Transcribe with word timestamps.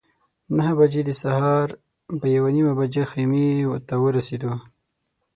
نهه 0.55 0.73
بجې 0.79 1.01
د 1.05 1.09
سهار 1.21 1.67
په 2.19 2.27
یوه 2.35 2.49
نیمه 2.55 2.73
بجه 2.79 3.03
خیمې 3.11 3.47
ته 3.87 3.95
ورسېدو. 4.03 4.53